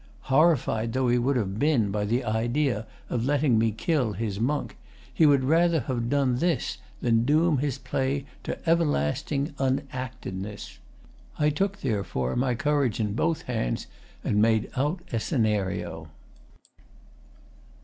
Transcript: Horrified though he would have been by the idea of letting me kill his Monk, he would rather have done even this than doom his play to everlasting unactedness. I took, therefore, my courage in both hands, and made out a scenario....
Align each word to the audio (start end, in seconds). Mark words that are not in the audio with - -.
Horrified 0.33 0.93
though 0.93 1.09
he 1.09 1.19
would 1.19 1.35
have 1.35 1.59
been 1.59 1.91
by 1.91 2.05
the 2.05 2.23
idea 2.25 2.87
of 3.07 3.23
letting 3.23 3.59
me 3.59 3.69
kill 3.71 4.13
his 4.13 4.39
Monk, 4.39 4.75
he 5.13 5.27
would 5.27 5.43
rather 5.43 5.81
have 5.81 6.09
done 6.09 6.29
even 6.37 6.39
this 6.39 6.79
than 7.03 7.23
doom 7.23 7.59
his 7.59 7.77
play 7.77 8.25
to 8.41 8.57
everlasting 8.67 9.53
unactedness. 9.59 10.79
I 11.37 11.51
took, 11.51 11.81
therefore, 11.81 12.35
my 12.35 12.55
courage 12.55 12.99
in 12.99 13.13
both 13.13 13.43
hands, 13.43 13.85
and 14.23 14.41
made 14.41 14.71
out 14.75 15.01
a 15.13 15.19
scenario.... 15.19 16.09